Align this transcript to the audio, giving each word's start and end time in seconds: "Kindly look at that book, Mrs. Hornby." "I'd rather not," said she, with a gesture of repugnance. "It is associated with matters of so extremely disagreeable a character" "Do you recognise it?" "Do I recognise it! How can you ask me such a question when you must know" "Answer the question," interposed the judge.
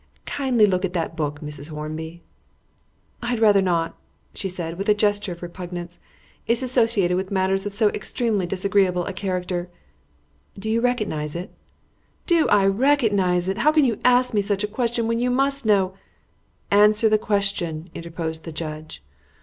"Kindly 0.25 0.65
look 0.65 0.83
at 0.83 0.93
that 0.93 1.15
book, 1.15 1.41
Mrs. 1.41 1.69
Hornby." 1.69 2.23
"I'd 3.21 3.37
rather 3.39 3.61
not," 3.61 3.99
said 4.33 4.51
she, 4.69 4.73
with 4.73 4.89
a 4.89 4.95
gesture 4.95 5.31
of 5.31 5.43
repugnance. 5.43 5.99
"It 6.47 6.53
is 6.53 6.63
associated 6.63 7.15
with 7.17 7.29
matters 7.29 7.67
of 7.67 7.71
so 7.73 7.89
extremely 7.89 8.47
disagreeable 8.47 9.05
a 9.05 9.13
character" 9.13 9.69
"Do 10.59 10.71
you 10.71 10.81
recognise 10.81 11.35
it?" 11.35 11.51
"Do 12.25 12.47
I 12.49 12.65
recognise 12.65 13.47
it! 13.47 13.59
How 13.59 13.71
can 13.71 13.85
you 13.85 13.99
ask 14.03 14.33
me 14.33 14.41
such 14.41 14.63
a 14.63 14.67
question 14.67 15.07
when 15.07 15.19
you 15.19 15.29
must 15.29 15.67
know" 15.67 15.93
"Answer 16.71 17.07
the 17.07 17.19
question," 17.19 17.91
interposed 17.93 18.43
the 18.43 18.51
judge. 18.51 19.03